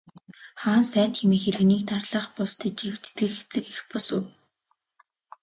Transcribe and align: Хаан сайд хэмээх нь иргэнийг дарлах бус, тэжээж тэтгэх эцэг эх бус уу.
Хаан 0.61 0.83
сайд 0.91 1.13
хэмээх 1.19 1.43
нь 1.45 1.47
иргэнийг 1.49 1.81
дарлах 1.89 2.25
бус, 2.35 2.51
тэжээж 2.61 3.03
тэтгэх 3.15 3.33
эцэг 3.43 3.65
эх 3.73 3.79
бус 3.89 4.07
уу. 4.15 4.23